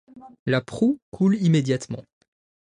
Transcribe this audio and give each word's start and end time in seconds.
La 0.47 0.61
proue 0.61 0.99
coule 1.11 1.35
immédiatement. 1.35 2.03